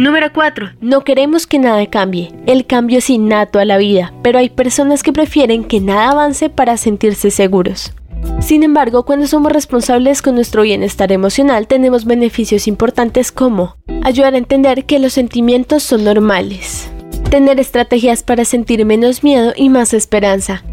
Número 0.00 0.32
4. 0.32 0.70
No 0.80 1.04
queremos 1.04 1.46
que 1.46 1.58
nada 1.58 1.84
cambie. 1.84 2.32
El 2.46 2.64
cambio 2.64 3.00
es 3.00 3.10
innato 3.10 3.58
a 3.58 3.66
la 3.66 3.76
vida, 3.76 4.14
pero 4.22 4.38
hay 4.38 4.48
personas 4.48 5.02
que 5.02 5.12
prefieren 5.12 5.62
que 5.62 5.78
nada 5.78 6.12
avance 6.12 6.48
para 6.48 6.78
sentirse 6.78 7.30
seguros. 7.30 7.92
Sin 8.40 8.62
embargo, 8.62 9.04
cuando 9.04 9.26
somos 9.26 9.52
responsables 9.52 10.22
con 10.22 10.36
nuestro 10.36 10.62
bienestar 10.62 11.12
emocional, 11.12 11.66
tenemos 11.66 12.06
beneficios 12.06 12.66
importantes 12.66 13.30
como 13.30 13.76
ayudar 14.02 14.32
a 14.32 14.38
entender 14.38 14.86
que 14.86 14.98
los 14.98 15.12
sentimientos 15.12 15.82
son 15.82 16.02
normales, 16.02 16.90
tener 17.28 17.60
estrategias 17.60 18.22
para 18.22 18.46
sentir 18.46 18.86
menos 18.86 19.22
miedo 19.22 19.52
y 19.54 19.68
más 19.68 19.92
esperanza, 19.92 20.64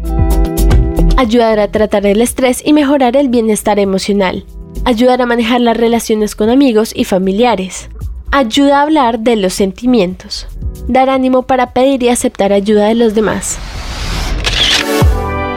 ayudar 1.18 1.60
a 1.60 1.70
tratar 1.70 2.06
el 2.06 2.22
estrés 2.22 2.62
y 2.64 2.72
mejorar 2.72 3.14
el 3.14 3.28
bienestar 3.28 3.78
emocional, 3.78 4.46
ayudar 4.86 5.20
a 5.20 5.26
manejar 5.26 5.60
las 5.60 5.76
relaciones 5.76 6.34
con 6.34 6.48
amigos 6.48 6.92
y 6.94 7.04
familiares, 7.04 7.90
Ayuda 8.30 8.80
a 8.80 8.82
hablar 8.82 9.20
de 9.20 9.36
los 9.36 9.54
sentimientos. 9.54 10.46
Dar 10.86 11.08
ánimo 11.08 11.44
para 11.44 11.72
pedir 11.72 12.02
y 12.02 12.10
aceptar 12.10 12.52
ayuda 12.52 12.86
de 12.86 12.94
los 12.94 13.14
demás. 13.14 13.58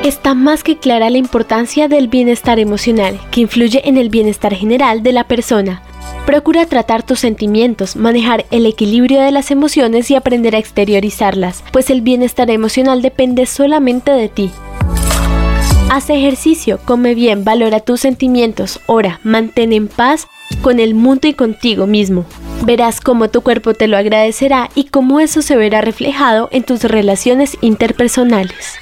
Está 0.06 0.34
más 0.36 0.64
que 0.64 0.78
clara 0.78 1.10
la 1.10 1.18
importancia 1.18 1.90
del 1.90 2.08
bienestar 2.08 2.60
emocional, 2.60 3.20
que 3.30 3.42
influye 3.42 3.88
en 3.88 3.98
el 3.98 4.10
bienestar 4.10 4.54
general 4.56 5.04
de 5.04 5.12
la 5.12 5.26
persona. 5.26 5.84
Procura 6.26 6.66
tratar 6.66 7.04
tus 7.04 7.20
sentimientos, 7.20 7.98
manejar 7.98 8.46
el 8.52 8.66
equilibrio 8.66 9.20
de 9.20 9.32
las 9.32 9.52
emociones 9.52 10.10
y 10.10 10.16
aprender 10.16 10.56
a 10.56 10.60
exteriorizarlas, 10.60 11.66
pues 11.74 11.90
el 11.90 12.02
bienestar 12.02 12.50
emocional 12.50 13.02
depende 13.02 13.48
solamente 13.48 14.12
de 14.12 14.30
ti. 14.30 14.50
Haz 15.94 16.10
ejercicio, 16.10 16.80
come 16.86 17.16
bien, 17.16 17.44
valora 17.44 17.82
tus 17.82 18.00
sentimientos, 18.00 18.80
ora, 18.86 19.20
mantén 19.26 19.74
en 19.74 19.90
paz 19.90 20.30
con 20.62 20.80
el 20.80 20.96
mundo 20.96 21.28
y 21.28 21.34
contigo 21.34 21.86
mismo. 21.86 22.24
Verás 22.64 23.02
cómo 23.02 23.30
tu 23.30 23.42
cuerpo 23.42 23.74
te 23.74 23.90
lo 23.90 23.98
agradecerá 23.98 24.70
y 24.74 24.86
cómo 24.86 25.20
eso 25.20 25.42
se 25.42 25.58
verá 25.58 25.82
reflejado 25.82 26.48
en 26.54 26.64
tus 26.64 26.86
relaciones 26.86 27.58
interpersonales. 27.60 28.76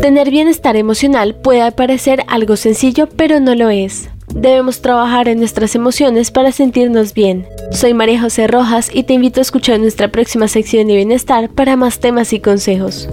Tener 0.00 0.30
bienestar 0.30 0.76
emocional 0.76 1.34
puede 1.34 1.72
parecer 1.72 2.22
algo 2.28 2.54
sencillo, 2.54 3.08
pero 3.08 3.40
no 3.40 3.56
lo 3.56 3.70
es. 3.70 4.10
Debemos 4.36 4.82
trabajar 4.82 5.28
en 5.28 5.38
nuestras 5.38 5.74
emociones 5.74 6.30
para 6.30 6.52
sentirnos 6.52 7.14
bien. 7.14 7.46
Soy 7.72 7.94
María 7.94 8.20
José 8.20 8.46
Rojas 8.46 8.90
y 8.92 9.04
te 9.04 9.14
invito 9.14 9.40
a 9.40 9.42
escuchar 9.42 9.80
nuestra 9.80 10.12
próxima 10.12 10.46
sección 10.46 10.88
de 10.88 10.96
bienestar 10.96 11.48
para 11.48 11.74
más 11.76 12.00
temas 12.00 12.34
y 12.34 12.40
consejos. 12.40 13.08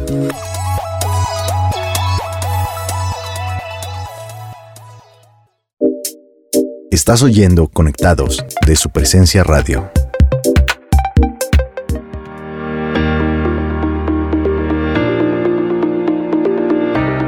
Estás 6.92 7.24
oyendo 7.24 7.70
Conectados 7.70 8.44
de 8.68 8.76
su 8.76 8.90
presencia 8.90 9.46
radio. 9.46 9.90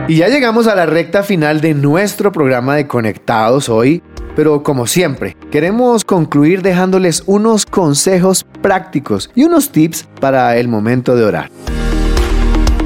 Y 0.08 0.18
ya 0.18 0.28
llegamos 0.28 0.68
a 0.68 0.76
la 0.76 0.86
recta 0.86 1.24
final 1.24 1.62
de 1.62 1.74
nuestro 1.74 2.32
programa 2.32 2.76
de 2.76 2.86
Conectados 2.86 3.70
hoy, 3.70 4.04
pero 4.36 4.62
como 4.62 4.86
siempre, 4.86 5.36
queremos 5.50 6.06
concluir 6.06 6.62
dejándoles 6.62 7.24
unos 7.26 7.66
consejos 7.66 8.46
prácticos 8.62 9.32
y 9.34 9.46
unos 9.46 9.72
tips 9.72 10.08
para 10.20 10.58
el 10.58 10.68
momento 10.68 11.16
de 11.16 11.24
orar. 11.24 11.50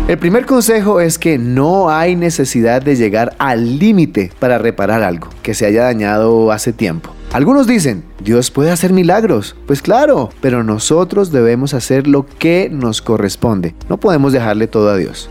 El 0.08 0.18
primer 0.18 0.46
consejo 0.46 1.02
es 1.02 1.20
que 1.20 1.38
no 1.38 1.90
hay 1.90 2.16
necesidad 2.16 2.82
de 2.82 2.96
llegar 2.96 3.36
al 3.38 3.80
límite 3.80 4.32
para 4.40 4.58
reparar 4.58 5.04
algo 5.04 5.28
que 5.44 5.54
se 5.54 5.66
haya 5.66 5.84
dañado 5.84 6.54
hace 6.54 6.72
tiempo. 6.72 7.14
Algunos 7.34 7.68
dicen, 7.68 8.06
Dios 8.24 8.50
puede 8.50 8.72
hacer 8.72 8.94
milagros. 8.94 9.58
Pues 9.68 9.82
claro, 9.82 10.30
pero 10.40 10.64
nosotros 10.64 11.34
debemos 11.34 11.74
hacer 11.74 12.08
lo 12.08 12.26
que 12.26 12.70
nos 12.72 13.02
corresponde. 13.02 13.76
No 13.90 14.00
podemos 14.00 14.32
dejarle 14.32 14.68
todo 14.68 14.90
a 14.90 14.96
Dios. 14.96 15.30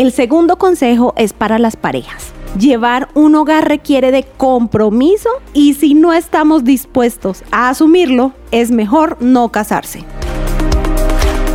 El 0.00 0.12
segundo 0.12 0.56
consejo 0.56 1.12
es 1.18 1.34
para 1.34 1.58
las 1.58 1.76
parejas. 1.76 2.32
Llevar 2.58 3.10
un 3.12 3.34
hogar 3.34 3.68
requiere 3.68 4.10
de 4.10 4.22
compromiso 4.22 5.28
y 5.52 5.74
si 5.74 5.92
no 5.92 6.14
estamos 6.14 6.64
dispuestos 6.64 7.44
a 7.50 7.68
asumirlo, 7.68 8.32
es 8.50 8.70
mejor 8.70 9.18
no 9.20 9.52
casarse. 9.52 10.02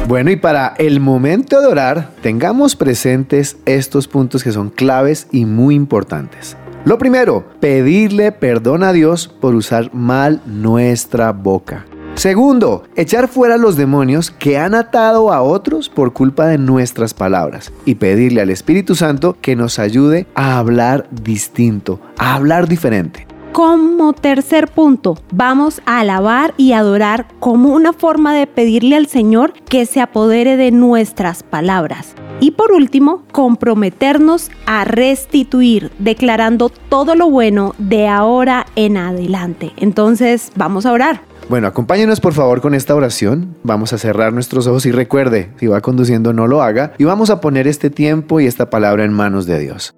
Bueno, 0.08 0.30
y 0.30 0.36
para 0.36 0.76
el 0.78 1.00
momento 1.00 1.60
de 1.60 1.66
orar, 1.66 2.12
tengamos 2.22 2.76
presentes 2.76 3.58
estos 3.66 4.08
puntos 4.08 4.44
que 4.44 4.52
son 4.52 4.70
claves 4.70 5.26
y 5.32 5.46
muy 5.46 5.74
importantes. 5.74 6.56
Lo 6.86 7.00
primero, 7.00 7.46
pedirle 7.60 8.32
perdón 8.32 8.84
a 8.84 8.94
Dios 8.94 9.28
por 9.28 9.56
usar 9.56 9.92
mal 9.92 10.44
nuestra 10.46 11.32
boca. 11.32 11.88
Segundo, 12.16 12.84
echar 12.96 13.28
fuera 13.28 13.58
los 13.58 13.76
demonios 13.76 14.32
que 14.32 14.58
han 14.58 14.74
atado 14.74 15.34
a 15.34 15.42
otros 15.42 15.90
por 15.90 16.14
culpa 16.14 16.48
de 16.48 16.58
nuestras 16.58 17.14
palabras 17.14 17.74
y 17.84 17.96
pedirle 17.96 18.42
al 18.42 18.50
Espíritu 18.50 18.96
Santo 18.96 19.38
que 19.42 19.58
nos 19.58 19.80
ayude 19.80 20.26
a 20.34 20.58
hablar 20.58 21.08
distinto, 21.12 22.00
a 22.18 22.36
hablar 22.36 22.70
diferente. 22.70 23.28
Como 23.56 24.12
tercer 24.12 24.68
punto, 24.68 25.18
vamos 25.32 25.82
a 25.86 26.02
alabar 26.02 26.54
y 26.58 26.74
adorar 26.74 27.26
como 27.40 27.70
una 27.70 27.94
forma 27.94 28.36
de 28.36 28.48
pedirle 28.48 28.98
al 28.98 29.08
Señor 29.08 29.54
que 29.70 29.86
se 29.86 30.02
apodere 30.02 30.58
de 30.58 30.72
nuestras 30.72 31.42
palabras. 31.42 32.16
Y 32.42 32.52
por 32.52 32.74
último, 32.74 33.24
comprometernos 33.32 34.52
a 34.66 34.84
restituir, 34.84 35.90
declarando 36.00 36.68
todo 36.68 37.16
lo 37.16 37.30
bueno 37.30 37.76
de 37.78 38.10
ahora 38.10 38.66
en 38.76 38.98
adelante. 38.98 39.72
Entonces, 39.78 40.52
vamos 40.58 40.86
a 40.86 40.92
orar. 40.92 41.22
Bueno, 41.48 41.68
acompáñenos 41.68 42.20
por 42.20 42.34
favor 42.34 42.60
con 42.60 42.74
esta 42.74 42.94
oración. 42.94 43.56
Vamos 43.64 43.94
a 43.94 43.98
cerrar 43.98 44.34
nuestros 44.34 44.68
ojos 44.68 44.86
y 44.86 44.92
recuerde, 44.92 45.54
si 45.62 45.68
va 45.68 45.80
conduciendo 45.80 46.34
no 46.34 46.48
lo 46.48 46.62
haga. 46.62 46.92
Y 46.98 47.06
vamos 47.06 47.30
a 47.30 47.40
poner 47.40 47.70
este 47.70 47.90
tiempo 47.90 48.42
y 48.42 48.48
esta 48.48 48.70
palabra 48.70 49.06
en 49.06 49.14
manos 49.14 49.46
de 49.46 49.60
Dios. 49.60 49.96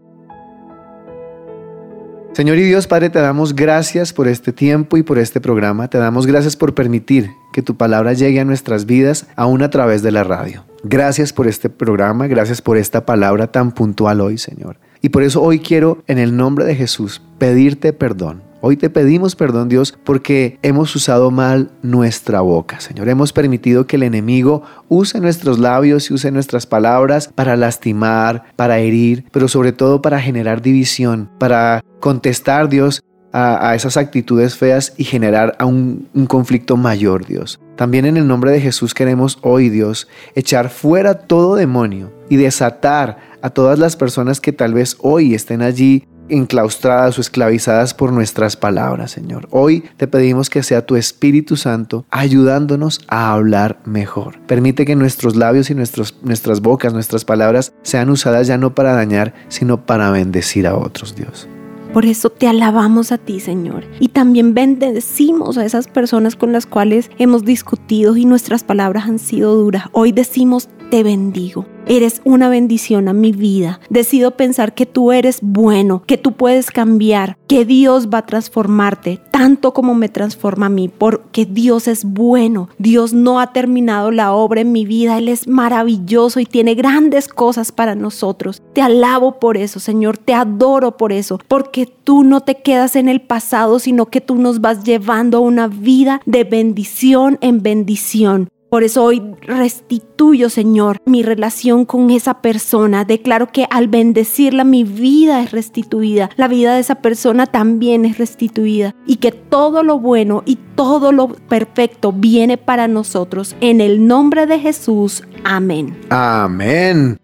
Señor 2.38 2.60
y 2.60 2.66
Dios 2.66 2.86
Padre, 2.86 3.10
te 3.10 3.18
damos 3.18 3.56
gracias 3.56 4.14
por 4.14 4.28
este 4.28 4.54
tiempo 4.54 4.96
y 4.96 5.02
por 5.02 5.18
este 5.18 5.42
programa. 5.42 5.90
Te 5.90 5.98
damos 5.98 6.28
gracias 6.28 6.56
por 6.56 6.76
permitir 6.76 7.32
que 7.52 7.64
tu 7.64 7.78
palabra 7.78 8.14
llegue 8.14 8.40
a 8.40 8.46
nuestras 8.46 8.86
vidas 8.86 9.26
aún 9.36 9.64
a 9.64 9.72
través 9.72 10.04
de 10.04 10.12
la 10.12 10.24
radio. 10.24 10.64
Gracias 10.84 11.34
por 11.34 11.48
este 11.48 11.68
programa, 11.72 12.28
gracias 12.28 12.62
por 12.62 12.78
esta 12.78 13.08
palabra 13.08 13.48
tan 13.48 13.72
puntual 13.72 14.22
hoy, 14.22 14.38
Señor. 14.38 14.78
Y 15.02 15.10
por 15.10 15.24
eso 15.24 15.42
hoy 15.42 15.58
quiero, 15.62 16.04
en 16.06 16.20
el 16.20 16.38
nombre 16.38 16.66
de 16.66 16.76
Jesús, 16.76 17.24
pedirte 17.40 17.92
perdón 17.92 18.47
Hoy 18.60 18.76
te 18.76 18.90
pedimos 18.90 19.36
perdón 19.36 19.70
Dios 19.70 19.98
porque 20.04 20.58
hemos 20.64 20.96
usado 20.96 21.30
mal 21.30 21.70
nuestra 21.84 22.42
boca, 22.42 22.80
Señor. 22.80 23.08
Hemos 23.08 23.32
permitido 23.32 23.86
que 23.86 23.98
el 23.98 24.04
enemigo 24.04 24.64
use 24.90 25.20
nuestros 25.20 25.60
labios 25.60 26.10
y 26.10 26.16
use 26.16 26.32
nuestras 26.32 26.66
palabras 26.66 27.30
para 27.34 27.56
lastimar, 27.56 28.46
para 28.56 28.80
herir, 28.80 29.26
pero 29.32 29.48
sobre 29.48 29.74
todo 29.74 30.02
para 30.02 30.20
generar 30.20 30.64
división, 30.64 31.30
para 31.38 31.84
contestar 32.00 32.68
Dios 32.68 33.04
a, 33.32 33.76
esas 33.76 33.98
actitudes 33.98 34.56
feas 34.56 34.94
y 34.98 35.04
generar 35.04 35.56
a 35.60 35.66
un, 35.66 36.08
un 36.16 36.26
conflicto 36.26 36.76
mayor, 36.78 37.28
Dios. 37.28 37.60
También 37.76 38.06
en 38.06 38.18
el 38.18 38.28
nombre 38.28 38.52
de 38.52 38.62
Jesús 38.62 38.96
queremos 38.96 39.38
hoy, 39.44 39.70
Dios, 39.70 40.08
echar 40.34 40.70
fuera 40.70 41.14
todo 41.14 41.56
demonio 41.56 42.12
y 42.30 42.38
desatar 42.38 43.18
a 43.44 43.52
todas 43.52 43.78
las 43.78 43.96
personas 43.96 44.42
que 44.42 44.54
tal 44.54 44.74
vez 44.74 44.98
hoy 45.02 45.36
estén 45.36 45.62
allí 45.62 46.08
enclaustradas 46.30 47.18
o 47.18 47.22
esclavizadas 47.22 47.94
por 47.94 48.12
nuestras 48.12 48.56
palabras, 48.56 49.12
Señor. 49.12 49.48
Hoy 49.52 49.84
te 49.98 50.08
pedimos 50.08 50.50
que 50.50 50.64
sea 50.64 50.86
tu 50.86 50.96
Espíritu 50.96 51.56
Santo 51.56 52.06
ayudándonos 52.12 53.02
a 53.08 53.34
hablar 53.34 53.80
mejor. 53.86 54.40
Permite 54.48 54.86
que 54.86 54.96
nuestros 54.96 55.36
labios 55.36 55.70
y 55.70 55.76
nuestros, 55.76 56.16
nuestras 56.22 56.62
bocas, 56.62 56.94
nuestras 56.94 57.26
palabras 57.26 57.74
sean 57.82 58.10
usadas 58.10 58.48
ya 58.48 58.58
no 58.58 58.76
para 58.76 58.94
dañar, 58.94 59.34
sino 59.48 59.86
para 59.86 60.12
bendecir 60.12 60.68
a 60.68 60.76
otros, 60.76 61.16
Dios. 61.16 61.48
Por 61.94 62.06
eso 62.06 62.30
te 62.30 62.48
alabamos 62.48 63.12
a 63.12 63.18
ti, 63.18 63.40
Señor. 63.40 63.86
Y 64.00 64.10
también 64.10 64.54
bendecimos 64.54 65.58
a 65.58 65.66
esas 65.66 65.88
personas 65.88 66.36
con 66.36 66.52
las 66.52 66.66
cuales 66.66 67.10
hemos 67.18 67.44
discutido 67.44 68.16
y 68.18 68.26
nuestras 68.26 68.64
palabras 68.64 69.06
han 69.06 69.20
sido 69.20 69.56
duras. 69.56 69.86
Hoy 69.94 70.12
decimos, 70.12 70.70
te 70.92 71.04
bendigo. 71.04 71.66
Eres 71.90 72.22
una 72.26 72.50
bendición 72.50 73.08
a 73.08 73.14
mi 73.14 73.32
vida. 73.32 73.80
Decido 73.90 74.32
pensar 74.32 74.74
que 74.74 74.86
tú 74.86 75.14
eres 75.14 75.40
bueno, 75.42 76.04
que 76.06 76.18
tú 76.18 76.34
puedes 76.34 76.70
cambiar, 76.70 77.38
que 77.48 77.64
Dios 77.64 78.10
va 78.14 78.18
a 78.18 78.26
transformarte 78.26 79.22
tanto 79.32 79.74
como 79.74 79.96
me 79.96 80.10
transforma 80.10 80.66
a 80.66 80.70
mí, 80.70 80.90
porque 80.90 81.46
Dios 81.46 81.88
es 81.88 82.04
bueno. 82.04 82.68
Dios 82.78 83.14
no 83.14 83.40
ha 83.40 83.54
terminado 83.54 84.12
la 84.12 84.34
obra 84.34 84.60
en 84.60 84.74
mi 84.74 84.84
vida. 84.84 85.18
Él 85.18 85.30
es 85.30 85.48
maravilloso 85.48 86.42
y 86.42 86.46
tiene 86.46 86.76
grandes 86.76 87.30
cosas 87.30 87.72
para 87.72 87.96
nosotros. 87.96 88.62
Te 88.74 88.82
alabo 88.82 89.40
por 89.40 89.56
eso, 89.56 89.80
Señor. 89.80 90.18
Te 90.18 90.34
adoro 90.34 90.98
por 90.98 91.14
eso, 91.14 91.40
porque 91.48 91.86
tú 91.86 92.24
no 92.24 92.42
te 92.42 92.56
quedas 92.56 92.98
en 92.98 93.08
el 93.08 93.22
pasado, 93.22 93.80
sino 93.80 94.08
que 94.08 94.20
tú 94.20 94.36
nos 94.36 94.60
vas 94.60 94.84
llevando 94.84 95.38
a 95.38 95.42
una 95.42 95.68
vida 95.68 96.20
de 96.26 96.44
bendición 96.44 97.38
en 97.40 97.64
bendición. 97.64 98.50
Por 98.70 98.84
eso 98.84 99.04
hoy 99.04 99.22
restituyo, 99.42 100.50
Señor, 100.50 100.98
mi 101.06 101.24
relación 101.24 101.86
con 101.86 102.10
esa 102.12 102.42
persona. 102.42 103.06
Declaro 103.06 103.48
que 103.48 103.66
al 103.70 103.88
bendecirla 103.88 104.64
mi 104.64 104.84
vida 104.84 105.42
es 105.42 105.52
restituida. 105.52 106.30
La 106.36 106.48
vida 106.48 106.74
de 106.74 106.82
esa 106.82 106.96
persona 106.96 107.46
también 107.46 108.04
es 108.06 108.18
restituida. 108.18 108.94
Y 109.06 109.18
que 109.18 109.32
todo 109.32 109.84
lo 109.84 110.00
bueno 110.00 110.44
y 110.46 110.58
todo 110.76 111.12
lo 111.12 111.30
perfecto 111.30 112.12
viene 112.12 112.58
para 112.58 112.88
nosotros. 112.88 113.56
En 113.62 113.80
el 113.80 114.06
nombre 114.06 114.48
de 114.48 114.60
Jesús. 114.60 115.24
Amén. 115.46 115.98
Amén. 116.10 117.18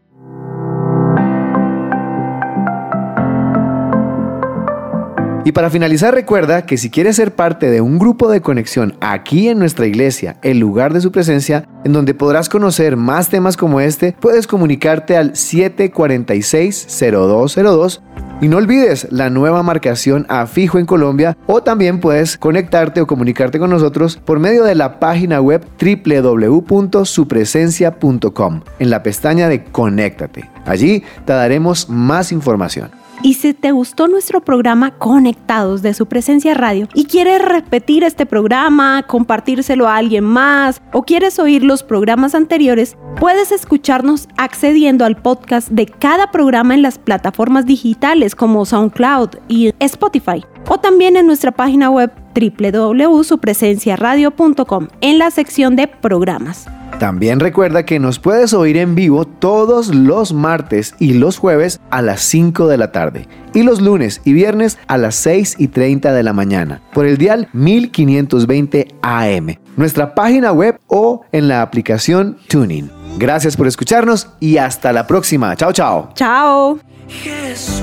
Y 5.45 5.51
para 5.51 5.69
finalizar 5.69 6.13
recuerda 6.13 6.65
que 6.65 6.77
si 6.77 6.89
quieres 6.89 7.17
ser 7.17 7.35
parte 7.35 7.69
de 7.69 7.81
un 7.81 7.99
grupo 7.99 8.29
de 8.29 8.39
conexión 8.39 8.95
aquí 9.01 9.49
en 9.49 9.59
nuestra 9.59 9.85
iglesia, 9.85 10.37
el 10.41 10.59
lugar 10.59 10.93
de 10.93 11.01
su 11.01 11.11
presencia, 11.11 11.67
en 11.83 11.91
donde 11.91 12.13
podrás 12.13 12.47
conocer 12.47 12.95
más 12.95 13.27
temas 13.27 13.57
como 13.57 13.81
este, 13.81 14.15
puedes 14.21 14.47
comunicarte 14.47 15.17
al 15.17 15.33
746-0202 15.33 17.99
y 18.39 18.47
no 18.47 18.55
olvides 18.55 19.07
la 19.11 19.29
nueva 19.29 19.63
marcación 19.63 20.25
a 20.29 20.47
fijo 20.47 20.79
en 20.79 20.85
Colombia 20.85 21.35
o 21.45 21.61
también 21.61 21.99
puedes 21.99 22.37
conectarte 22.37 23.01
o 23.01 23.07
comunicarte 23.07 23.59
con 23.59 23.69
nosotros 23.69 24.21
por 24.23 24.39
medio 24.39 24.63
de 24.63 24.75
la 24.75 24.97
página 24.99 25.41
web 25.41 25.61
www.supresencia.com 25.77 28.61
en 28.79 28.89
la 28.89 29.03
pestaña 29.03 29.49
de 29.49 29.65
Conéctate. 29.65 30.49
Allí 30.65 31.03
te 31.25 31.33
daremos 31.33 31.89
más 31.89 32.31
información. 32.31 33.02
Y 33.21 33.35
si 33.35 33.53
te 33.53 33.71
gustó 33.71 34.07
nuestro 34.07 34.41
programa 34.41 34.91
Conectados 34.97 35.81
de 35.81 35.93
su 35.93 36.07
presencia 36.07 36.53
radio 36.53 36.87
y 36.93 37.05
quieres 37.05 37.41
repetir 37.41 38.03
este 38.03 38.25
programa, 38.25 39.03
compartírselo 39.03 39.87
a 39.87 39.97
alguien 39.97 40.23
más 40.23 40.81
o 40.91 41.03
quieres 41.03 41.39
oír 41.39 41.63
los 41.63 41.83
programas 41.83 42.35
anteriores, 42.35 42.97
puedes 43.19 43.51
escucharnos 43.51 44.27
accediendo 44.37 45.05
al 45.05 45.15
podcast 45.15 45.69
de 45.69 45.85
cada 45.85 46.31
programa 46.31 46.73
en 46.73 46.81
las 46.81 46.97
plataformas 46.97 47.65
digitales 47.65 48.35
como 48.35 48.65
SoundCloud 48.65 49.29
y 49.47 49.73
Spotify 49.79 50.43
o 50.69 50.77
también 50.79 51.15
en 51.15 51.27
nuestra 51.27 51.51
página 51.51 51.89
web 51.89 52.11
www.supresenciaradio.com 52.33 54.87
en 55.01 55.19
la 55.19 55.31
sección 55.31 55.75
de 55.75 55.87
programas. 55.87 56.67
También 56.99 57.39
recuerda 57.39 57.85
que 57.85 57.99
nos 57.99 58.19
puedes 58.19 58.53
oír 58.53 58.77
en 58.77 58.95
vivo 58.95 59.25
todos 59.25 59.93
los 59.93 60.33
martes 60.33 60.95
y 60.99 61.13
los 61.13 61.37
jueves 61.37 61.81
a 61.89 62.01
las 62.01 62.21
5 62.21 62.67
de 62.67 62.77
la 62.77 62.91
tarde 62.91 63.27
y 63.53 63.63
los 63.63 63.81
lunes 63.81 64.21
y 64.23 64.33
viernes 64.33 64.77
a 64.87 64.97
las 64.97 65.15
6 65.15 65.55
y 65.57 65.67
30 65.67 66.13
de 66.13 66.23
la 66.23 66.33
mañana 66.33 66.81
por 66.93 67.05
el 67.05 67.17
dial 67.17 67.49
1520 67.53 68.87
AM, 69.01 69.57
nuestra 69.75 70.15
página 70.15 70.51
web 70.51 70.79
o 70.87 71.25
en 71.31 71.47
la 71.47 71.61
aplicación 71.61 72.37
Tuning. 72.47 72.89
Gracias 73.17 73.57
por 73.57 73.67
escucharnos 73.67 74.29
y 74.39 74.57
hasta 74.57 74.93
la 74.93 75.07
próxima. 75.07 75.55
Chao, 75.55 75.73
chao. 75.73 76.09
Chao. 76.13 76.79
Jesús, 77.07 77.81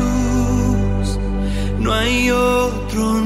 no 1.78 1.92
hay 1.92 2.30
otro 2.30 3.20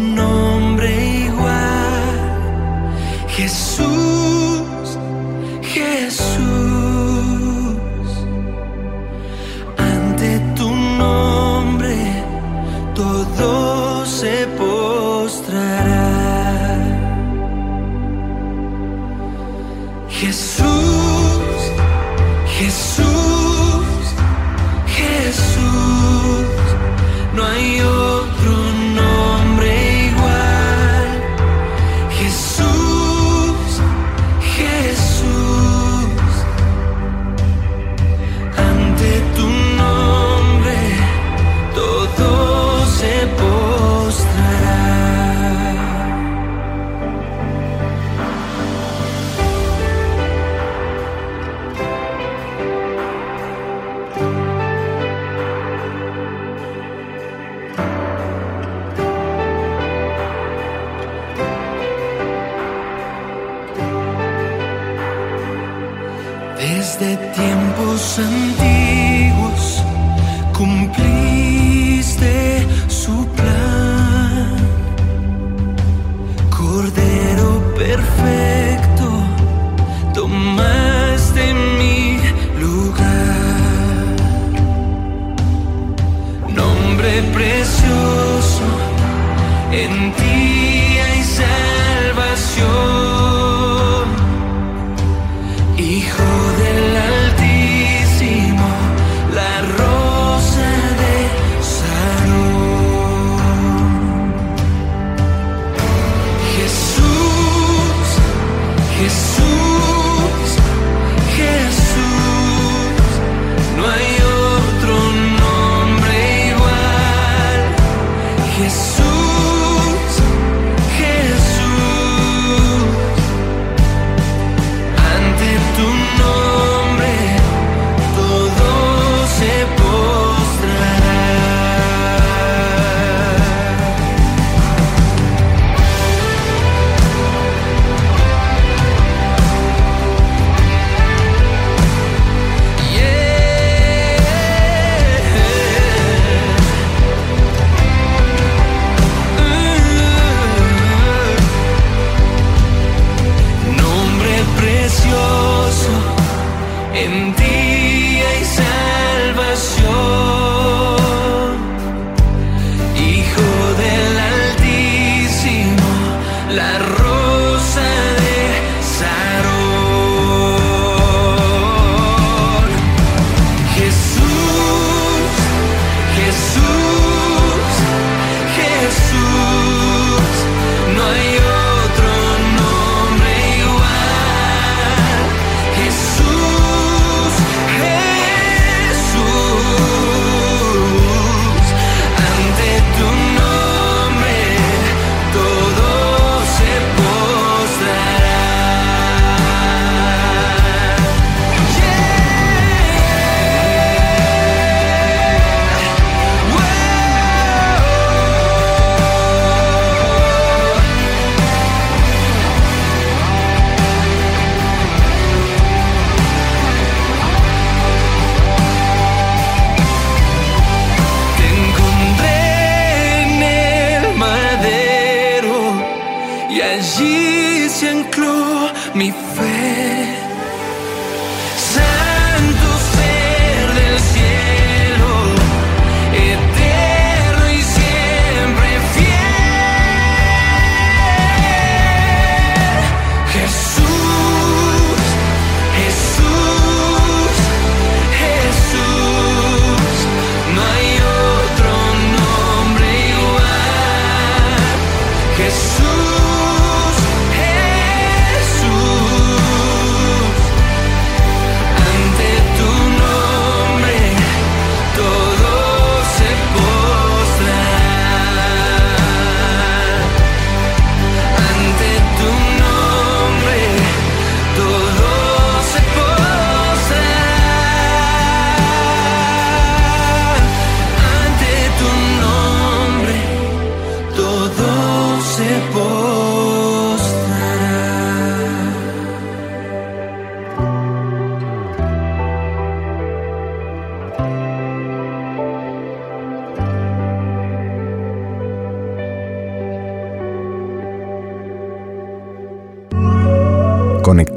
allí 226.75 227.69
se 227.69 227.89
ancló 227.89 228.71
mi 228.95 229.11
fe. 229.11 230.24